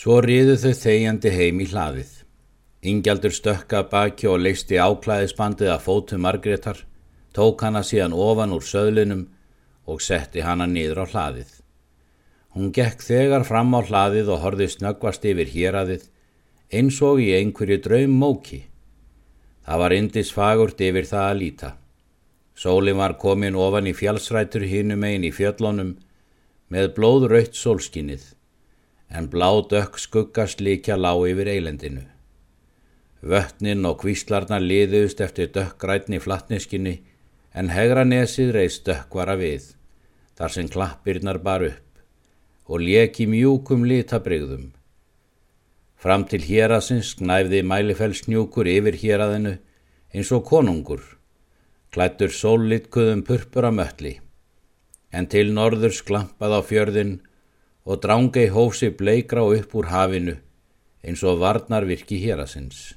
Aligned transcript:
Svo 0.00 0.14
riðu 0.24 0.54
þau 0.56 0.70
þegjandi 0.80 1.30
heim 1.34 1.58
í 1.60 1.64
hlaðið. 1.68 2.12
Ingjaldur 2.88 3.34
stökka 3.36 3.82
baki 3.90 4.30
og 4.32 4.38
leisti 4.40 4.78
áklæðisbandið 4.80 5.72
að 5.74 5.82
fótu 5.84 6.16
Margreðar, 6.16 6.78
tók 7.36 7.60
hana 7.66 7.82
síðan 7.84 8.14
ofan 8.16 8.54
úr 8.56 8.64
söðlinum 8.64 9.26
og 9.84 10.00
setti 10.00 10.40
hana 10.40 10.64
niður 10.70 11.02
á 11.04 11.06
hlaðið. 11.10 11.52
Hún 12.56 12.72
gekk 12.72 13.04
þegar 13.10 13.44
fram 13.50 13.76
á 13.76 13.80
hlaðið 13.84 14.32
og 14.32 14.42
horfið 14.46 14.72
snöggvast 14.78 15.28
yfir 15.34 15.52
héradið 15.52 16.08
eins 16.72 17.02
og 17.04 17.20
í 17.20 17.28
einhverju 17.36 17.80
draum 17.84 18.16
móki. 18.24 18.64
Það 19.68 19.84
var 19.84 19.98
indis 20.00 20.32
fagurt 20.32 20.80
yfir 20.80 21.12
það 21.12 21.28
að 21.28 21.40
líta. 21.44 21.74
Sólin 22.56 23.02
var 23.04 23.20
komin 23.20 23.64
ofan 23.68 23.92
í 23.92 23.98
fjálsrætur 24.00 24.64
hinum 24.64 25.04
einn 25.04 25.28
í 25.28 25.36
fjöllunum 25.36 25.98
með 26.72 26.94
blóðraut 26.96 27.52
sólskinnið 27.52 28.30
en 29.10 29.28
blá 29.32 29.50
dökk 29.70 29.98
skuggast 29.98 30.62
líkja 30.64 30.96
lág 30.96 31.26
yfir 31.30 31.50
eilendinu. 31.54 32.02
Vötnin 33.20 33.84
og 33.84 34.00
kvíslarnar 34.02 34.62
liðust 34.64 35.20
eftir 35.20 35.50
dökkgrætni 35.54 36.20
flatniskinni 36.24 36.96
en 37.52 37.70
hegra 37.74 38.06
nesið 38.06 38.54
reist 38.56 38.86
dökkvara 38.88 39.36
við, 39.36 39.74
þar 40.38 40.56
sem 40.56 40.72
klappirnar 40.72 41.42
bar 41.44 41.66
upp 41.66 41.86
og 42.70 42.84
leki 42.86 43.26
mjúkum 43.26 43.84
litabrygðum. 43.90 44.70
Fram 46.00 46.24
til 46.30 46.46
hérasins 46.46 47.16
knæfði 47.18 47.64
mælifellsnjúkur 47.66 48.70
yfir 48.70 48.96
héraðinu 49.02 49.56
eins 50.14 50.30
og 50.32 50.46
konungur 50.48 51.02
klættur 51.90 52.30
sóllitkuðum 52.30 53.24
purpur 53.26 53.66
að 53.66 53.76
mölli, 53.80 54.12
en 55.10 55.26
til 55.26 55.48
norður 55.56 55.94
sklampað 55.96 56.52
á 56.54 56.60
fjörðin 56.62 57.16
og 57.90 57.98
drángei 58.04 58.46
hósi 58.54 58.92
bleikra 58.94 59.42
upp 59.42 59.74
úr 59.74 59.90
hafinu 59.90 60.36
eins 61.02 61.22
og 61.26 61.40
varnar 61.40 61.86
virki 61.88 62.20
hérasins. 62.22 62.94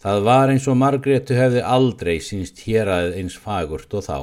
Það 0.00 0.22
var 0.26 0.50
eins 0.50 0.66
og 0.70 0.78
Margretu 0.80 1.36
hefði 1.36 1.62
aldrei 1.76 2.16
sínst 2.24 2.62
héraðið 2.64 3.18
eins 3.20 3.36
fagurt 3.36 3.92
og 3.94 4.06
þá. 4.06 4.18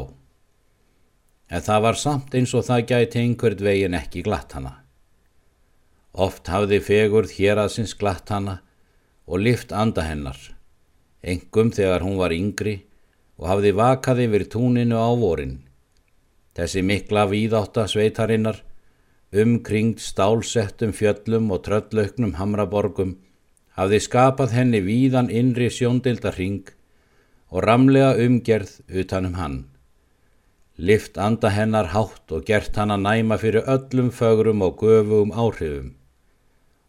En 1.54 1.64
það 1.64 1.84
var 1.86 2.00
samt 2.02 2.36
eins 2.36 2.54
og 2.58 2.66
það 2.68 2.88
gæti 2.92 3.22
einhvert 3.22 3.62
vegin 3.64 3.96
ekki 3.96 4.26
glatt 4.26 4.58
hana. 4.58 4.74
Oft 6.18 6.50
hafði 6.50 6.82
fegurð 6.82 7.36
héraðsins 7.38 7.94
glatt 7.96 8.34
hana 8.34 8.58
og 9.30 9.44
lift 9.46 9.72
anda 9.72 10.02
hennar, 10.08 10.40
engum 11.22 11.70
þegar 11.72 12.04
hún 12.04 12.18
var 12.18 12.34
yngri 12.34 12.80
og 13.38 13.52
hafði 13.52 13.74
vakað 13.78 14.24
yfir 14.26 14.48
túninu 14.50 14.98
á 14.98 15.14
vorin. 15.14 15.60
Þessi 16.58 16.82
mikla 16.82 17.28
víðátta 17.30 17.86
sveitarinnar, 17.86 18.64
umkringt 19.34 20.00
stálsettum 20.00 20.94
fjöllum 20.96 21.52
og 21.52 21.66
tröllauknum 21.68 22.38
hamraborgum, 22.40 23.18
hafði 23.76 24.00
skapað 24.02 24.56
henni 24.56 24.82
víðan 24.82 25.30
innri 25.30 25.68
sjóndildarhing 25.70 26.72
og 27.52 27.64
ramlega 27.64 28.16
umgerð 28.24 28.80
utanum 28.88 29.36
hann. 29.36 29.58
Lift 30.78 31.18
anda 31.18 31.50
hennar 31.50 31.92
hátt 31.92 32.32
og 32.32 32.46
gert 32.46 32.76
hann 32.78 32.94
að 32.94 33.04
næma 33.04 33.38
fyrir 33.42 33.66
öllum 33.66 34.12
fögrum 34.14 34.62
og 34.62 34.82
göfum 34.82 35.34
áhrifum. 35.34 35.96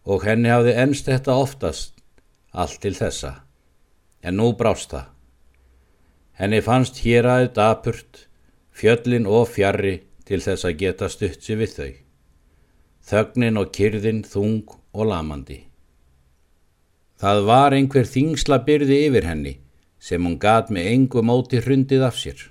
Og 0.05 0.25
henni 0.25 0.53
hafði 0.53 0.75
ennst 0.77 1.09
þetta 1.09 1.37
oftast, 1.37 1.95
allt 2.53 2.81
til 2.81 2.95
þessa. 2.95 3.41
En 4.23 4.37
nú 4.37 4.53
brást 4.57 4.93
það. 4.93 5.09
Henni 6.39 6.61
fannst 6.63 7.01
hér 7.03 7.27
aðeð 7.27 7.55
dapurt, 7.57 8.29
fjöllin 8.71 9.27
og 9.27 9.49
fjarrri 9.51 10.03
til 10.29 10.41
þess 10.45 10.69
að 10.69 10.79
geta 10.85 11.09
stutt 11.09 11.43
sér 11.43 11.65
við 11.65 11.75
þau. 11.75 12.08
Þögnin 13.09 13.57
og 13.57 13.71
kyrðin 13.73 14.21
þung 14.29 14.69
og 14.93 15.07
lamandi. 15.09 15.63
Það 17.17 17.39
var 17.49 17.73
einhver 17.73 18.05
þingsla 18.05 18.59
byrði 18.67 18.99
yfir 19.07 19.25
henni 19.25 19.55
sem 19.99 20.27
hún 20.27 20.37
gat 20.39 20.69
með 20.69 20.91
engu 20.93 21.23
móti 21.25 21.63
hrundið 21.65 22.05
af 22.05 22.19
sér. 22.21 22.43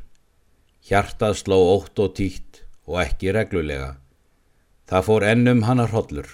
Hjartað 0.87 1.37
sló 1.43 1.59
ótt 1.75 2.01
og 2.01 2.15
títt 2.17 2.63
og 2.87 2.97
ekki 3.03 3.35
reglulega. 3.35 3.97
Það 4.89 5.05
fór 5.07 5.25
ennum 5.29 5.61
hannar 5.67 5.93
hollur. 5.93 6.27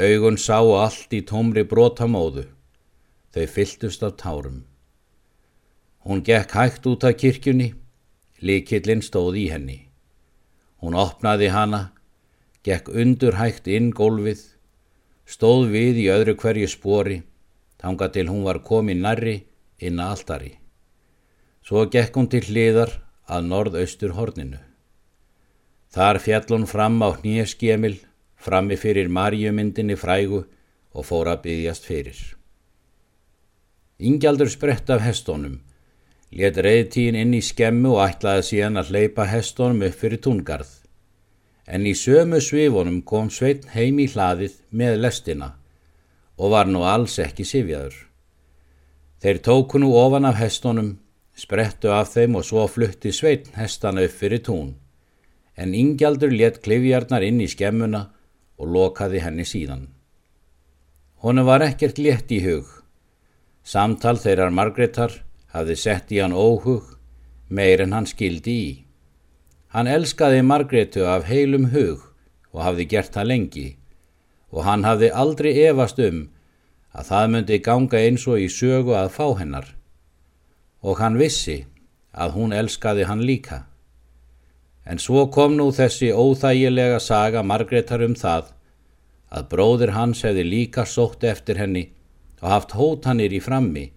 Augun 0.00 0.40
sá 0.40 0.56
allt 0.60 1.12
í 1.12 1.20
tómri 1.26 1.66
brotamóðu. 1.68 2.46
Þau 3.36 3.46
fylltust 3.52 4.06
af 4.06 4.16
tárum. 4.22 4.62
Hún 6.06 6.22
gekk 6.24 6.56
hægt 6.56 6.86
út 6.86 7.04
af 7.04 7.18
kirkjunni, 7.20 7.74
likillinn 8.40 9.04
stóð 9.04 9.36
í 9.42 9.46
henni. 9.52 9.78
Hún 10.80 10.96
opnaði 10.96 11.50
hana, 11.52 11.90
gekk 12.66 12.90
undur 12.90 13.36
hægt 13.38 13.68
inn 13.70 13.92
gólfið, 13.94 14.42
stóð 15.26 15.68
við 15.70 16.00
í 16.02 16.06
öðru 16.10 16.34
hverju 16.40 16.68
spori, 16.70 17.20
tanga 17.78 18.08
til 18.10 18.26
hún 18.30 18.42
var 18.46 18.58
komið 18.66 19.02
nærri 19.02 19.36
inn 19.78 20.00
að 20.02 20.14
altari. 20.16 20.52
Svo 21.66 21.84
gekk 21.90 22.18
hún 22.18 22.30
til 22.30 22.42
hliðar 22.46 22.92
að 23.26 23.46
norðaustur 23.50 24.14
horninu. 24.18 24.58
Þar 25.94 26.18
fjall 26.22 26.48
hún 26.50 26.66
fram 26.66 26.98
á 27.02 27.14
nýjaskemil, 27.22 27.96
frammi 28.36 28.76
fyrir 28.76 29.08
marjumyndinni 29.08 29.96
frægu 29.98 30.42
og 30.92 31.06
fór 31.06 31.30
að 31.32 31.42
byggjast 31.46 31.86
fyrir. 31.86 32.18
Ingjaldur 33.98 34.50
sprett 34.52 34.90
af 34.92 35.00
hestónum, 35.06 35.60
Let 36.36 36.58
reyðtíðin 36.58 37.16
inn 37.16 37.34
í 37.38 37.40
skemmu 37.40 37.94
og 37.94 38.02
ætlaði 38.02 38.42
síðan 38.48 38.80
að 38.80 38.90
hleypa 38.90 39.24
hestónum 39.30 39.84
upp 39.86 39.94
fyrir 39.96 40.20
túngarð. 40.20 40.68
En 41.66 41.86
í 41.86 41.94
sömu 41.98 42.38
svifunum 42.42 43.00
kom 43.02 43.30
Sveitn 43.30 43.72
heim 43.74 43.98
í 43.98 44.06
hlaðið 44.12 44.54
með 44.70 45.00
lestina 45.02 45.48
og 46.36 46.52
var 46.52 46.68
nú 46.70 46.84
alls 46.86 47.16
ekki 47.22 47.46
sifjaður. 47.48 47.96
Þeir 49.22 49.40
tóku 49.42 49.80
nú 49.80 49.90
ofan 49.96 50.28
af 50.28 50.38
hestónum, 50.38 50.92
sprettu 51.34 51.90
af 51.90 52.12
þeim 52.12 52.36
og 52.38 52.44
svo 52.46 52.66
flutti 52.70 53.12
Sveitn 53.12 53.56
hestana 53.58 54.04
upp 54.06 54.14
fyrir 54.14 54.44
tún. 54.46 54.74
En 55.56 55.74
Ingjaldur 55.74 56.30
let 56.30 56.60
klifjarnar 56.62 57.24
inn 57.24 57.40
í 57.40 57.48
skemmuna 57.48 58.02
og 58.60 58.72
lokaði 58.72 59.24
henni 59.24 59.46
síðan. 59.48 59.88
Honu 61.24 61.46
var 61.48 61.64
ekkert 61.64 61.98
létt 61.98 62.30
í 62.30 62.42
hug. 62.44 62.68
Samtal 63.64 64.20
þeirrar 64.22 64.52
Margreðar 64.54 65.22
hafði 65.56 65.76
sett 65.80 66.12
í 66.12 66.20
hann 66.20 66.36
óhug 66.36 66.92
meir 67.48 67.80
en 67.82 67.94
hann 67.96 68.06
skildi 68.06 68.52
í. 68.52 68.85
Hann 69.76 69.90
elskaði 69.92 70.40
Margretu 70.40 71.02
af 71.04 71.26
heilum 71.28 71.66
hug 71.68 72.04
og 72.54 72.60
hafði 72.64 72.84
gert 72.88 73.10
það 73.12 73.26
lengi 73.28 73.64
og 74.48 74.62
hann 74.64 74.86
hafði 74.88 75.10
aldrei 75.22 75.50
efast 75.66 76.00
um 76.00 76.22
að 76.96 77.10
það 77.10 77.26
myndi 77.34 77.58
ganga 77.66 78.00
eins 78.00 78.24
og 78.24 78.40
í 78.40 78.46
sögu 78.54 78.94
að 78.96 79.10
fá 79.18 79.26
hennar 79.42 79.68
og 80.80 81.02
hann 81.02 81.20
vissi 81.20 81.58
að 82.16 82.32
hún 82.38 82.56
elskaði 82.56 83.04
hann 83.10 83.26
líka. 83.28 83.60
En 84.88 84.96
svo 84.96 85.26
kom 85.36 85.58
nú 85.60 85.68
þessi 85.76 86.08
óþægilega 86.08 86.96
saga 87.10 87.44
Margretar 87.44 88.06
um 88.08 88.16
það 88.16 88.54
að 89.28 89.48
bróðir 89.52 89.92
hans 89.98 90.24
hefði 90.24 90.48
líka 90.54 90.88
sótt 90.88 91.28
eftir 91.36 91.60
henni 91.60 91.90
og 92.40 92.48
haft 92.54 92.76
hótanir 92.80 93.36
í 93.36 93.44
frammi 93.44 93.90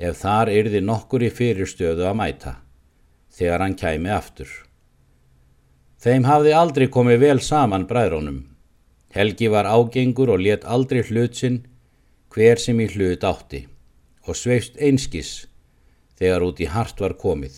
ef 0.00 0.24
þar 0.24 0.56
yrði 0.56 0.86
nokkur 0.88 1.28
í 1.28 1.34
fyrirstöðu 1.36 2.08
að 2.08 2.20
mæta, 2.24 2.58
þegar 3.28 3.68
hann 3.68 3.76
kæmi 3.76 4.16
aftur. 4.22 4.71
Þeim 6.02 6.26
hafði 6.26 6.54
aldrei 6.58 6.88
komið 6.90 7.20
vel 7.22 7.40
saman 7.40 7.86
bræðrónum. 7.90 8.40
Helgi 9.14 9.50
var 9.52 9.68
ágengur 9.70 10.32
og 10.34 10.42
let 10.42 10.64
aldrei 10.64 11.02
hlutsinn 11.06 11.62
hver 12.32 12.58
sem 12.58 12.80
í 12.80 12.88
hlut 12.94 13.24
átti 13.28 13.66
og 14.26 14.38
sveist 14.38 14.78
einskis 14.78 15.32
þegar 16.18 16.46
út 16.46 16.62
í 16.62 16.68
hart 16.70 17.00
var 17.02 17.14
komið. 17.18 17.54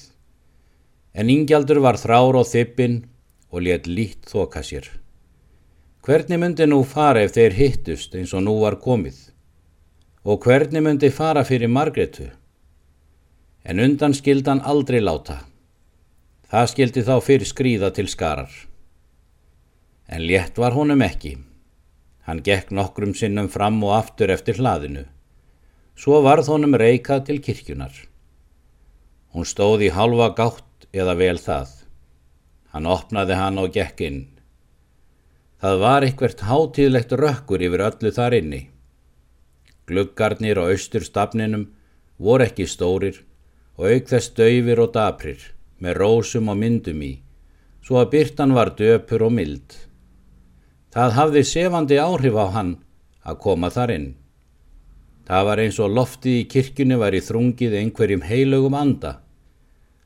En 1.14 1.30
Ingjaldur 1.30 1.80
var 1.84 2.00
þrár 2.00 2.40
og 2.40 2.48
þippin 2.50 3.02
og 3.54 3.64
let 3.68 3.86
lít 3.86 4.26
þoka 4.28 4.64
sér. 4.66 4.88
Hvernig 6.04 6.40
myndi 6.40 6.66
nú 6.68 6.82
fara 6.84 7.22
ef 7.24 7.36
þeir 7.36 7.54
hittust 7.60 8.16
eins 8.18 8.34
og 8.34 8.44
nú 8.44 8.58
var 8.64 8.80
komið? 8.82 9.16
og 10.24 10.40
hvernig 10.40 10.82
myndi 10.82 11.10
fara 11.12 11.44
fyrir 11.44 11.68
Margretu. 11.68 12.30
En 13.64 13.80
undan 13.80 14.14
skildan 14.16 14.62
aldrei 14.64 15.00
láta. 15.00 15.44
Það 16.52 16.70
skildi 16.70 17.02
þá 17.06 17.14
fyrir 17.24 17.48
skrýða 17.48 17.90
til 17.96 18.08
skarar. 18.10 18.52
En 20.12 20.24
létt 20.28 20.58
var 20.60 20.74
honum 20.76 21.00
ekki. 21.04 21.38
Hann 22.28 22.42
gekk 22.44 22.72
nokkrum 22.72 23.14
sinnum 23.16 23.48
fram 23.52 23.80
og 23.84 23.94
aftur 23.96 24.32
eftir 24.32 24.60
hlaðinu. 24.60 25.06
Svo 25.96 26.20
varð 26.24 26.50
honum 26.52 26.76
reykað 26.76 27.24
til 27.28 27.40
kirkjunar. 27.40 27.94
Hún 29.32 29.48
stóð 29.48 29.86
í 29.88 29.90
halva 29.94 30.30
gátt 30.36 30.88
eða 30.92 31.16
vel 31.16 31.40
það. 31.40 31.72
Hann 32.74 32.90
opnaði 32.90 33.40
hann 33.40 33.60
og 33.62 33.72
gekk 33.72 34.04
inn. 34.04 34.20
Það 35.64 35.80
var 35.80 36.04
eitthvert 36.04 36.44
hátíðlegt 36.44 37.16
rökkur 37.16 37.62
yfir 37.64 37.86
öllu 37.88 38.12
þar 38.12 38.36
inni. 38.36 38.62
Gluggarnir 39.88 40.60
á 40.60 40.68
austurstafninum 40.68 41.70
voru 42.18 42.44
ekki 42.44 42.68
stórir 42.68 43.22
og 43.78 43.88
auk 43.88 44.10
þess 44.12 44.32
döyfir 44.36 44.80
og 44.84 44.92
daprir 44.96 45.54
með 45.84 45.98
rósum 46.00 46.48
og 46.48 46.58
myndum 46.60 47.02
í, 47.04 47.12
svo 47.84 48.00
að 48.00 48.12
byrtan 48.14 48.54
var 48.56 48.72
döpur 48.78 49.26
og 49.26 49.34
mild. 49.36 49.76
Það 50.94 51.16
hafði 51.18 51.42
sefandi 51.50 51.98
áhrif 52.00 52.36
á 52.40 52.46
hann 52.56 52.76
að 53.24 53.40
koma 53.44 53.70
þar 53.74 53.92
inn. 53.98 54.08
Það 55.28 55.46
var 55.48 55.62
eins 55.62 55.80
og 55.80 55.92
loftið 55.96 56.38
í 56.38 56.48
kirkjunni 56.52 56.96
var 57.00 57.16
í 57.16 57.20
þrungið 57.24 57.76
einhverjum 57.80 58.24
heilögum 58.28 58.76
anda 58.76 59.18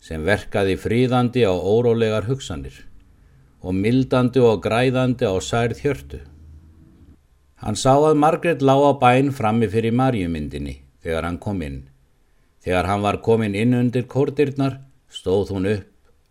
sem 0.01 0.23
verkaði 0.23 0.77
fríðandi 0.79 1.43
á 1.43 1.51
órólegar 1.51 2.29
hugsanir 2.29 2.85
og 3.59 3.75
mildandi 3.75 4.43
og 4.43 4.61
græðandi 4.63 5.27
á 5.27 5.35
særð 5.43 5.83
hjörtu. 5.83 6.21
Hann 7.59 7.75
sá 7.75 7.97
að 7.99 8.21
Margret 8.23 8.63
lág 8.63 8.85
á 8.87 8.93
bæn 9.03 9.33
frammi 9.35 9.67
fyrir 9.67 9.97
marjumyndinni 9.99 10.77
þegar 11.03 11.27
hann 11.27 11.41
kom 11.43 11.63
inn. 11.67 11.81
Þegar 12.63 12.87
hann 12.87 13.03
var 13.03 13.19
komin 13.23 13.57
inn 13.59 13.75
undir 13.75 14.07
kórdirnar 14.07 14.79
stóð 15.09 15.55
hún 15.55 15.69
upp 15.73 15.87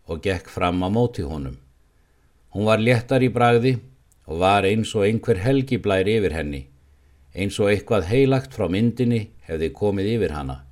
og 0.08 0.22
gekk 0.24 0.48
fram 0.48 0.80
á 0.82 0.88
móti 0.88 1.22
honum. 1.22 1.58
Hún 2.54 2.64
var 2.64 2.80
léttar 2.80 3.22
í 3.22 3.28
bragði 3.28 3.76
og 4.26 4.40
var 4.40 4.64
eins 4.68 4.94
og 4.96 5.04
einhver 5.04 5.40
helgiblær 5.44 6.08
yfir 6.08 6.34
henni, 6.36 6.62
eins 7.34 7.58
og 7.60 7.70
eitthvað 7.72 8.08
heilagt 8.08 8.56
frá 8.56 8.68
myndinni 8.72 9.28
hefði 9.48 9.70
komið 9.76 10.10
yfir 10.16 10.34
hana. 10.36 10.62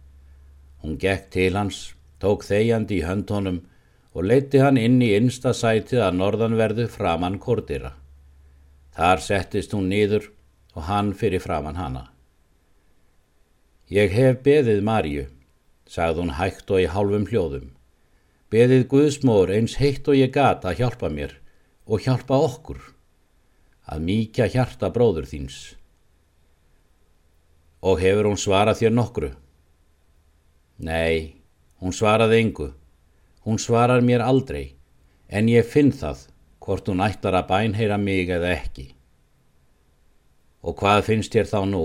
Hún 0.83 0.97
gekk 1.01 1.31
til 1.35 1.53
hans, 1.57 1.93
tók 2.21 2.45
þegjandi 2.49 3.01
í 3.01 3.05
höndhónum 3.05 3.61
og 4.17 4.25
leiti 4.25 4.63
hann 4.65 4.81
inn 4.81 5.01
í 5.05 5.13
innsta 5.17 5.53
sætið 5.53 6.03
að 6.07 6.19
norðanverðu 6.23 6.89
framann 6.89 7.39
kordira. 7.39 7.93
Þar 8.97 9.21
settist 9.21 9.75
hún 9.77 9.91
nýður 9.93 10.31
og 10.77 10.87
hann 10.89 11.13
fyrir 11.13 11.45
framann 11.45 11.77
hana. 11.77 12.07
Ég 13.93 14.11
hef 14.11 14.41
beðið 14.43 14.81
Marju, 14.83 15.27
sagði 15.87 16.25
hún 16.25 16.37
hægt 16.41 16.71
og 16.73 16.81
í 16.83 16.89
hálfum 16.91 17.29
hljóðum. 17.29 17.76
Beðið 18.47 18.85
Guðsmór 18.93 19.51
eins 19.57 19.75
heitt 19.81 20.07
og 20.07 20.15
ég 20.15 20.31
gata 20.31 20.71
að 20.71 20.85
hjálpa 20.85 21.09
mér 21.11 21.33
og 21.87 22.05
hjálpa 22.05 22.37
okkur, 22.47 22.79
að 23.91 24.05
mýkja 24.07 24.47
hjarta 24.53 24.91
bróður 24.95 25.27
þíns. 25.27 25.57
Og 27.83 27.99
hefur 28.03 28.31
hún 28.31 28.39
svarað 28.39 28.81
þér 28.83 28.95
nokkru? 28.95 29.33
Nei, 30.79 31.43
hún 31.83 31.95
svaraði 31.95 32.41
engu. 32.45 32.69
Hún 33.47 33.59
svarar 33.63 34.03
mér 34.03 34.23
aldrei, 34.23 34.75
en 35.27 35.51
ég 35.51 35.67
finn 35.67 35.91
það 35.95 36.27
hvort 36.63 36.87
hún 36.91 37.03
ættar 37.03 37.35
að 37.39 37.49
bænheira 37.51 37.99
mig 37.99 38.31
eða 38.31 38.55
ekki. 38.55 38.89
Og 40.67 40.75
hvað 40.79 41.05
finnst 41.11 41.35
þér 41.35 41.51
þá 41.51 41.61
nú? 41.71 41.85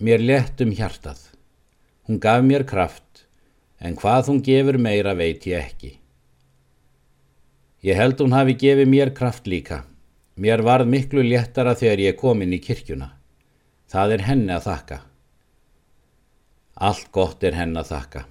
Mér 0.00 0.24
lett 0.24 0.60
um 0.64 0.72
hjartað. 0.76 1.22
Hún 2.08 2.20
gaf 2.20 2.44
mér 2.44 2.64
kraft, 2.68 3.26
en 3.80 3.96
hvað 3.96 4.28
hún 4.28 4.42
gefur 4.44 4.78
meira 4.78 5.14
veit 5.16 5.46
ég 5.48 5.64
ekki. 5.64 5.94
Ég 7.80 7.96
held 7.96 8.20
hún 8.20 8.36
hafi 8.36 8.56
gefið 8.60 8.90
mér 8.92 9.14
kraft 9.16 9.46
líka. 9.48 9.84
Mér 10.36 10.60
varð 10.64 10.88
miklu 10.88 11.24
léttara 11.24 11.72
þegar 11.76 12.02
ég 12.04 12.18
kom 12.20 12.42
inn 12.44 12.52
í 12.52 12.60
kirkjuna. 12.60 13.08
Það 13.88 14.12
er 14.16 14.26
henni 14.28 14.52
að 14.52 14.66
þakka. 14.68 14.98
Allt 16.76 17.08
gott 17.12 17.44
er 17.44 17.56
henni 17.56 17.80
að 17.80 17.90
þakka. 17.94 18.24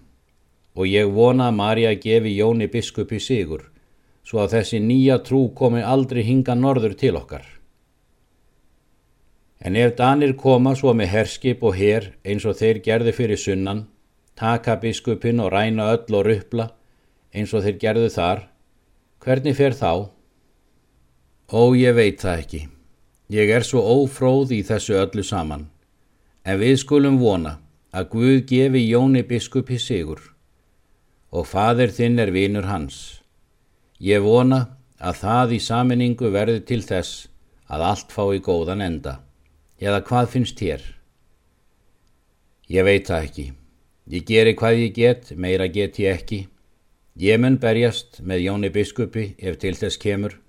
Og 0.77 0.87
ég 0.87 1.09
vona 1.13 1.49
að 1.49 1.57
Marja 1.57 1.93
gefi 1.97 2.35
Jóni 2.37 2.69
biskupi 2.71 3.19
sigur, 3.19 3.65
svo 4.23 4.43
að 4.43 4.53
þessi 4.59 4.79
nýja 4.85 5.17
trú 5.25 5.47
komi 5.57 5.81
aldrei 5.81 6.21
hinga 6.23 6.55
norður 6.55 6.93
til 6.97 7.17
okkar. 7.17 7.45
En 9.59 9.75
ef 9.75 9.97
Danir 9.97 10.37
koma 10.39 10.75
svo 10.77 10.93
með 10.95 11.11
herskip 11.13 11.65
og 11.65 11.75
her 11.75 12.13
eins 12.23 12.45
og 12.47 12.55
þeir 12.61 12.79
gerðu 12.85 13.15
fyrir 13.17 13.41
sunnan, 13.41 13.87
taka 14.39 14.77
biskupin 14.79 15.41
og 15.43 15.51
ræna 15.51 15.91
öll 15.93 16.15
og 16.15 16.25
ruppla 16.25 16.69
eins 17.35 17.53
og 17.53 17.65
þeir 17.65 17.77
gerðu 17.83 18.09
þar, 18.13 18.41
hvernig 19.21 19.55
fer 19.57 19.75
þá? 19.75 20.09
Ó, 21.49 21.61
ég 21.75 21.95
veit 21.97 22.21
það 22.21 22.43
ekki. 22.43 22.61
Ég 23.29 23.51
er 23.53 23.65
svo 23.65 23.83
ófróð 23.83 24.55
í 24.57 24.63
þessu 24.65 24.97
öllu 24.97 25.23
saman. 25.25 25.67
En 26.45 26.57
við 26.61 26.79
skulum 26.81 27.19
vona 27.21 27.57
að 27.93 28.09
Guð 28.13 28.37
gefi 28.49 28.83
Jóni 28.87 29.23
biskupi 29.27 29.77
sigur 29.81 30.21
og 31.29 31.45
fadir 31.45 31.93
þinn 31.93 32.17
er 32.21 32.31
vinur 32.33 32.65
hans. 32.65 33.21
Ég 34.01 34.23
vona 34.25 34.63
að 34.97 35.21
það 35.21 35.53
í 35.53 35.59
saminningu 35.61 36.31
verði 36.33 36.63
til 36.65 36.81
þess 36.81 37.27
að 37.69 37.85
allt 37.91 38.15
fái 38.15 38.41
góðan 38.41 38.81
enda. 38.81 39.19
Eða 39.77 40.01
hvað 40.07 40.31
finnst 40.33 40.57
þér? 40.57 40.81
Ég 42.69 42.85
veit 42.85 43.05
það 43.09 43.27
ekki. 43.29 43.45
Ég 44.09 44.25
geri 44.25 44.55
hvað 44.57 44.79
ég 44.81 44.93
get, 44.95 45.33
meira 45.37 45.67
get 45.69 45.99
ég 46.01 46.15
ekki. 46.17 46.47
Ég 47.19 47.37
mun 47.37 47.59
berjast 47.61 48.21
með 48.25 48.45
Jóni 48.47 48.69
Biskupi 48.73 49.35
ef 49.37 49.59
til 49.61 49.75
þess 49.77 49.99
kemur. 50.01 50.39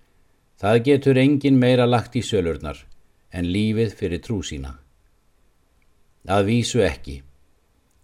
Það 0.61 0.85
getur 0.87 1.21
engin 1.21 1.59
meira 1.61 1.85
lagt 1.89 2.17
í 2.17 2.23
sölurnar 2.25 2.79
en 3.33 3.51
lífið 3.53 3.93
fyrir 3.99 4.23
trú 4.25 4.41
sína. 4.43 4.79
Það 6.25 6.49
vísu 6.49 6.81
ekki, 6.85 7.21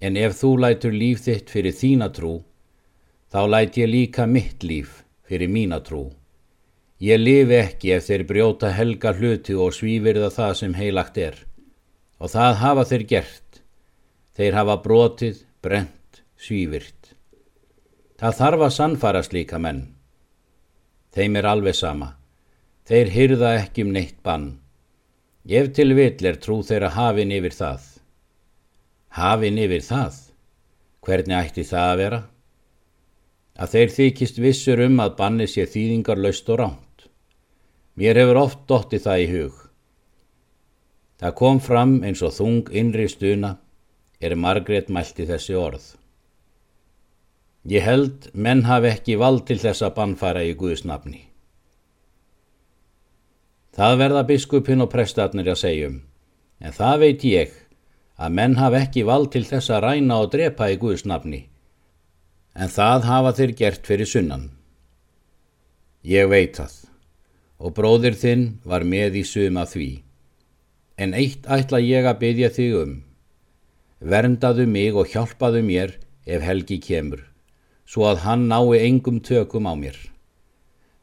en 0.01 0.17
ef 0.17 0.37
þú 0.41 0.51
lætur 0.61 0.93
líf 0.93 1.25
þitt 1.25 1.51
fyrir 1.53 1.75
þína 1.77 2.11
trú, 2.17 2.35
þá 3.33 3.41
læt 3.49 3.81
ég 3.81 3.91
líka 3.91 4.27
mitt 4.27 4.65
líf 4.65 5.03
fyrir 5.29 5.49
mína 5.53 5.81
trú. 5.85 6.11
Ég 7.01 7.21
lifi 7.21 7.59
ekki 7.61 7.93
ef 7.97 8.07
þeir 8.09 8.25
brjóta 8.29 8.71
helga 8.73 9.13
hluti 9.17 9.57
og 9.57 9.75
svífirða 9.77 10.31
það 10.33 10.55
sem 10.61 10.77
heilagt 10.77 11.19
er. 11.21 11.37
Og 12.21 12.33
það 12.33 12.61
hafa 12.63 12.85
þeir 12.89 13.05
gert. 13.11 13.61
Þeir 14.37 14.57
hafa 14.57 14.77
brotið, 14.85 15.43
brent, 15.63 16.23
svífirt. 16.37 17.15
Það 18.21 18.39
þarf 18.41 18.65
að 18.67 18.75
sannfara 18.77 19.23
slíka 19.25 19.59
menn. 19.61 19.83
Þeim 21.13 21.37
er 21.41 21.49
alveg 21.51 21.77
sama. 21.77 22.15
Þeir 22.87 23.13
hyrða 23.13 23.51
ekki 23.63 23.85
um 23.87 23.93
neitt 23.93 24.23
bann. 24.25 24.47
Ef 25.47 25.73
til 25.77 25.95
vill 25.97 26.29
er 26.29 26.41
trú 26.43 26.63
þeirra 26.67 26.93
hafin 26.97 27.35
yfir 27.35 27.55
það. 27.57 27.85
Hafin 29.17 29.61
yfir 29.63 29.85
það? 29.85 30.17
Hvernig 31.07 31.37
ætti 31.39 31.67
það 31.67 31.91
að 31.91 32.01
vera? 32.03 32.23
Að 33.57 33.77
þeir 33.77 33.95
þykist 33.99 34.43
vissur 34.43 34.83
um 34.85 34.99
að 35.01 35.15
banni 35.21 35.47
sé 35.49 35.65
þýðingar 35.65 36.21
laust 36.21 36.51
og 36.53 36.61
rán. 36.61 36.83
Mér 37.97 38.19
hefur 38.21 38.43
oft 38.43 38.67
dotti 38.69 38.99
það 39.01 39.23
í 39.23 39.29
hug. 39.31 39.61
Það 41.17 41.37
kom 41.39 41.61
fram 41.65 41.95
eins 42.05 42.21
og 42.21 42.35
þung 42.37 42.67
innri 42.77 43.07
stuna 43.09 43.55
er 44.21 44.35
Margrét 44.37 44.89
mælti 44.93 45.27
þessi 45.29 45.57
orð. 45.59 45.85
Ég 47.67 47.83
held 47.83 48.29
menn 48.33 48.63
hafi 48.69 48.93
ekki 48.93 49.17
vald 49.19 49.47
til 49.49 49.59
þess 49.59 49.83
að 49.83 49.97
bannfæra 49.97 50.45
í 50.47 50.55
Guðsnafni. 50.59 51.23
Það 53.77 53.99
verða 54.01 54.23
biskupin 54.29 54.85
og 54.85 54.93
prestatnir 54.93 55.51
að 55.53 55.61
segjum, 55.65 55.97
en 56.63 56.73
það 56.73 57.01
veit 57.03 57.25
ég 57.29 57.57
að 58.17 58.37
menn 58.39 58.57
hafi 58.57 58.81
ekki 58.81 59.05
vald 59.05 59.33
til 59.35 59.45
þess 59.45 59.75
að 59.75 59.83
ræna 59.85 60.21
og 60.23 60.31
drepa 60.33 60.71
í 60.73 60.79
Guðsnafni, 60.81 61.43
en 62.55 62.73
það 62.73 63.09
hafa 63.11 63.35
þeir 63.41 63.57
gert 63.59 63.91
fyrir 63.91 64.09
sunnan. 64.09 64.51
Ég 66.07 66.31
veit 66.31 66.57
það 66.57 66.87
og 67.59 67.73
bróðir 67.77 68.17
þinn 68.17 68.47
var 68.65 68.85
með 68.85 69.21
í 69.21 69.25
suma 69.25 69.65
því. 69.69 69.91
En 70.97 71.15
eitt 71.17 71.49
ætla 71.49 71.81
ég 71.83 72.07
að 72.09 72.21
byggja 72.23 72.51
þig 72.53 72.77
um. 72.81 72.95
Verndaðu 74.01 74.67
mig 74.69 74.93
og 74.93 75.09
hjálpaðu 75.09 75.63
mér 75.65 75.95
ef 76.29 76.43
Helgi 76.45 76.77
kemur, 76.85 77.23
svo 77.89 78.05
að 78.11 78.27
hann 78.27 78.45
nái 78.51 78.83
engum 78.85 79.23
tökum 79.25 79.65
á 79.65 79.73
mér. 79.73 79.97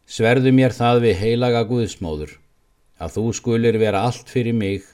Sverðu 0.05 0.51
mér 0.53 0.75
það 0.77 1.01
við 1.07 1.17
heilaga 1.23 1.63
Guðsmóður, 1.65 2.37
að 3.01 3.15
þú 3.15 3.25
skulir 3.33 3.79
vera 3.81 4.03
allt 4.05 4.29
fyrir 4.29 4.53
mig 4.53 4.85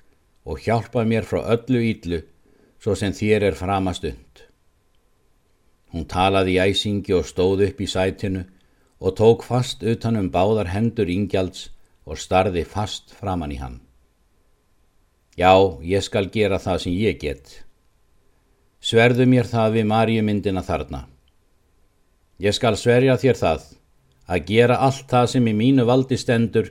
og 0.47 0.63
hjálpa 0.63 1.03
mér 1.03 1.27
frá 1.27 1.43
öllu 1.43 1.83
íllu, 1.83 2.21
svo 2.79 2.95
sem 2.95 3.11
þér 3.11 3.49
er 3.51 3.59
framastund. 3.59 4.47
Hún 5.91 6.07
talaði 6.07 6.55
í 6.55 6.61
æsingi 6.71 7.13
og 7.17 7.27
stóð 7.27 7.65
upp 7.67 7.81
í 7.81 7.89
sætinu, 7.89 8.45
og 9.03 9.15
tók 9.19 9.43
fast 9.43 9.83
utan 9.83 10.15
um 10.15 10.31
báðar 10.31 10.71
hendur 10.71 11.09
ingjalds 11.11 11.69
og 12.05 12.19
starði 12.19 12.63
fast 12.63 13.11
framann 13.11 13.51
í 13.51 13.59
hann. 13.59 13.81
Já, 15.35 15.51
ég 15.83 16.03
skal 16.03 16.29
gera 16.31 16.59
það 16.59 16.85
sem 16.85 16.95
ég 16.95 17.19
get. 17.19 17.59
Sverðu 18.79 19.25
mér 19.27 19.47
það 19.47 19.73
við 19.75 19.87
marjumyndina 19.91 20.63
þarna. 20.63 21.03
Ég 22.39 22.55
skal 22.55 22.77
sverja 22.79 23.17
þér 23.19 23.39
það 23.39 23.63
að 24.29 24.45
gera 24.47 24.77
allt 24.85 25.07
það 25.11 25.31
sem 25.33 25.47
í 25.51 25.55
mínu 25.57 25.85
valdi 25.89 26.17
stendur 26.17 26.69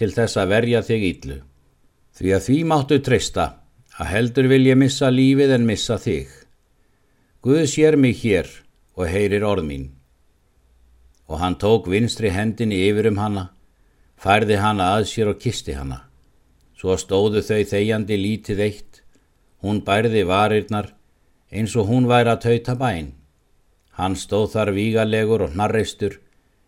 til 0.00 0.12
þess 0.14 0.38
að 0.40 0.52
verja 0.54 0.82
þig 0.86 1.08
íllu. 1.08 1.40
Því 2.16 2.32
að 2.36 2.46
því 2.46 2.58
máttu 2.70 3.00
treysta 3.04 3.48
að 3.98 4.12
heldur 4.14 4.48
vil 4.48 4.64
ég 4.66 4.78
missa 4.80 5.10
lífið 5.12 5.56
en 5.58 5.66
missa 5.68 5.98
þig. 6.00 6.30
Guð 7.44 7.66
sér 7.68 7.98
mig 8.00 8.22
hér 8.22 8.48
og 8.96 9.08
heyrir 9.10 9.44
orð 9.44 9.68
mín 9.68 9.90
og 11.32 11.38
hann 11.40 11.54
tók 11.56 11.86
vinstri 11.88 12.28
hendinni 12.28 12.76
yfir 12.90 13.06
um 13.08 13.16
hanna, 13.16 13.46
færði 14.20 14.58
hanna 14.60 14.90
að 14.98 15.06
sér 15.08 15.30
og 15.32 15.38
kisti 15.40 15.72
hanna. 15.72 16.02
Svo 16.76 16.98
stóðu 17.00 17.40
þau 17.46 17.62
þegjandi 17.70 18.18
lítið 18.20 18.60
eitt, 18.66 19.00
hún 19.64 19.80
bærði 19.86 20.26
varirnar 20.28 20.90
eins 21.52 21.76
og 21.76 21.88
hún 21.90 22.08
væri 22.08 22.32
að 22.32 22.42
tauta 22.46 22.74
bæn. 22.80 23.12
Hann 23.98 24.16
stóð 24.16 24.52
þar 24.54 24.72
vígalegur 24.76 25.44
og 25.46 25.52
hnarreistur 25.52 26.18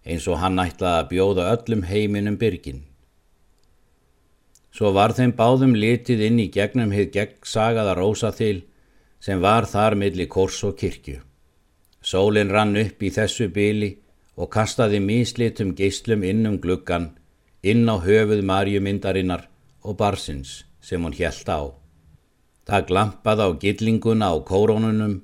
eins 0.05 0.26
og 0.29 0.41
hann 0.43 0.61
ætlaði 0.61 1.00
að 1.00 1.09
bjóða 1.12 1.47
öllum 1.55 1.85
heiminum 1.88 2.37
byrgin. 2.41 2.83
Svo 4.75 4.91
var 4.93 5.14
þeim 5.17 5.33
báðum 5.38 5.75
litið 5.79 6.25
inn 6.29 6.41
í 6.43 6.50
gegnum 6.53 6.93
hið 6.93 7.12
gegnsagaða 7.17 7.95
rósaþil 7.97 8.64
sem 9.25 9.41
var 9.41 9.69
þar 9.71 9.97
milli 9.97 10.26
kors 10.29 10.59
og 10.69 10.76
kirkju. 10.81 11.21
Sólinn 12.05 12.50
rann 12.53 12.76
upp 12.76 13.03
í 13.03 13.12
þessu 13.14 13.49
byli 13.55 13.95
og 14.37 14.50
kastaði 14.53 15.00
míslitum 15.00 15.73
geyslum 15.79 16.26
inn 16.26 16.45
um 16.50 16.59
gluggan, 16.61 17.14
inn 17.62 17.88
á 17.88 17.97
höfuð 17.97 18.43
marjumyndarinnar 18.45 19.47
og 19.87 19.97
barsins 19.97 20.64
sem 20.83 21.00
hún 21.00 21.17
hjælt 21.17 21.49
á. 21.49 21.84
Það 22.64 22.87
glampaði 22.88 23.44
á 23.44 23.50
gillinguna 23.61 24.30
á 24.33 24.37
kórónunum 24.49 25.21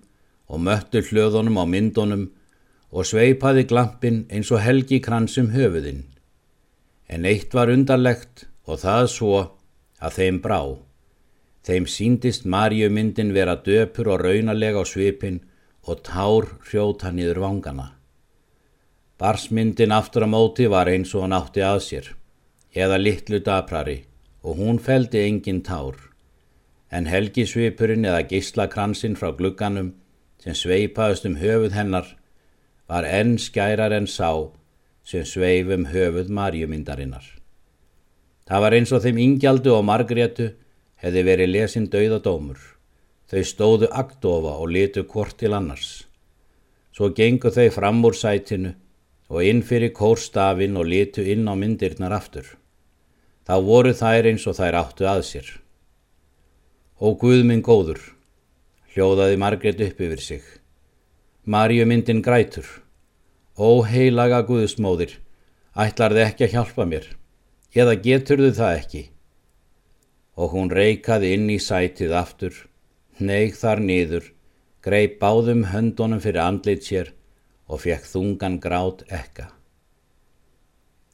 og 0.50 0.60
möttu 0.66 1.00
hlöðunum 1.06 1.56
á 1.56 1.64
myndunum 1.64 2.24
og 2.90 3.06
sveipaði 3.06 3.64
glampin 3.70 4.24
eins 4.28 4.50
og 4.50 4.60
helgi 4.64 4.98
kransum 5.00 5.52
höfuðinn. 5.54 6.04
En 7.08 7.24
eitt 7.24 7.54
var 7.54 7.70
undarlegt 7.72 8.46
og 8.66 8.82
það 8.82 9.06
svo 9.14 9.36
að 10.00 10.16
þeim 10.18 10.40
brá. 10.42 10.60
Þeim 11.66 11.86
síndist 11.86 12.46
Marjumyndin 12.48 13.32
vera 13.36 13.56
döpur 13.56 14.10
og 14.14 14.24
raunalega 14.24 14.82
á 14.82 14.84
svipin 14.88 15.40
og 15.86 16.02
tár 16.06 16.48
hrjóta 16.68 17.12
nýður 17.14 17.42
vangana. 17.44 17.88
Barsmyndin 19.20 19.92
aftur 19.92 20.24
á 20.24 20.28
móti 20.32 20.68
var 20.72 20.88
eins 20.88 21.12
og 21.14 21.26
hann 21.26 21.36
átti 21.36 21.60
að 21.64 21.80
sér, 21.84 22.06
eða 22.72 22.96
litlu 22.96 23.40
daprari 23.44 23.98
og 24.42 24.56
hún 24.56 24.80
feldi 24.80 25.20
engin 25.26 25.60
tár. 25.60 26.09
En 26.90 27.06
helgisvipurinn 27.06 28.06
eða 28.06 28.24
gíslakransinn 28.30 29.16
frá 29.18 29.30
glugganum 29.38 29.92
sem 30.42 30.56
sveipaðist 30.56 31.26
um 31.28 31.36
höfuð 31.38 31.76
hennar 31.76 32.16
var 32.90 33.06
enn 33.06 33.36
skærar 33.38 33.94
en 33.94 34.08
sá 34.10 34.30
sem 35.06 35.24
sveifum 35.26 35.86
höfuð 35.92 36.32
Marjumyndarinnar. 36.34 37.24
Það 38.50 38.62
var 38.64 38.74
eins 38.74 38.92
og 38.92 39.04
þeim 39.04 39.18
ingjaldu 39.22 39.72
og 39.76 39.86
margrétu 39.86 40.50
hefði 40.98 41.22
verið 41.28 41.52
lesin 41.54 41.86
dauðadómur. 41.92 42.58
Þau 43.30 43.42
stóðu 43.46 43.88
aktofa 43.94 44.56
og 44.58 44.72
litu 44.74 45.04
hvort 45.06 45.36
til 45.38 45.54
annars. 45.54 46.08
Svo 46.90 47.12
gengu 47.14 47.52
þau 47.54 47.68
fram 47.70 48.02
úr 48.04 48.16
sætinu 48.18 48.74
og 49.30 49.46
inn 49.46 49.62
fyrir 49.62 49.94
kórstafin 49.94 50.74
og 50.76 50.90
litu 50.90 51.22
inn 51.22 51.46
á 51.46 51.54
myndirnar 51.54 52.16
aftur. 52.16 52.46
Þá 53.46 53.54
voru 53.62 53.94
þær 53.94 54.32
eins 54.32 54.46
og 54.50 54.58
þær 54.58 54.80
áttu 54.82 55.06
að 55.06 55.22
sér. 55.30 55.52
Ó 57.00 57.16
Guð 57.16 57.46
minn 57.48 57.62
góður, 57.64 57.96
hljóðaði 58.92 59.38
Margrét 59.40 59.78
upp 59.80 60.00
yfir 60.04 60.20
sig. 60.20 60.42
Marju 61.48 61.86
myndin 61.88 62.20
grætur. 62.20 62.66
Ó 63.56 63.80
heilaga 63.88 64.42
Guðsmóðir, 64.44 65.14
ætlarði 65.72 66.26
ekki 66.26 66.44
að 66.44 66.52
hjálpa 66.58 66.84
mér 66.90 67.06
eða 67.72 67.94
getur 68.04 68.42
þau 68.44 68.52
það 68.58 68.76
ekki? 68.82 69.02
Og 70.36 70.52
hún 70.52 70.68
reikaði 70.76 71.32
inn 71.38 71.48
í 71.48 71.56
sætið 71.56 72.12
aftur, 72.20 72.52
neig 73.16 73.56
þar 73.56 73.80
niður, 73.80 74.28
greið 74.84 75.16
báðum 75.22 75.64
höndunum 75.72 76.20
fyrir 76.20 76.42
andlit 76.44 76.84
sér 76.84 77.14
og 77.64 77.80
fekk 77.86 78.12
þungan 78.12 78.60
grát 78.60 79.06
ekka. 79.08 79.48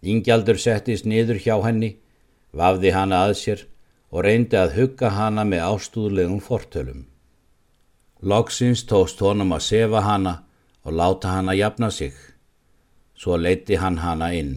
Ingjaldur 0.03 0.59
settist 0.59 1.07
niður 1.07 1.39
hjá 1.47 1.61
henni, 1.63 1.95
vafði 2.51 2.91
hana 2.91 3.23
að 3.29 3.39
sér 3.45 3.67
og 4.11 4.25
reyndi 4.25 4.57
að 4.59 4.75
hugga 4.79 5.11
hana 5.17 5.45
með 5.45 5.65
ástúðlegum 5.67 6.41
fortölum. 6.41 7.05
Loksins 8.23 8.85
tóst 8.89 9.21
honum 9.21 9.53
að 9.57 9.67
sefa 9.67 10.03
hana 10.07 10.35
og 10.87 10.95
láta 10.97 11.35
hana 11.37 11.55
jafna 11.55 11.91
sig, 11.91 12.15
svo 13.15 13.37
leiti 13.37 13.77
hann 13.77 13.99
hana 13.99 14.33
inn. 14.33 14.55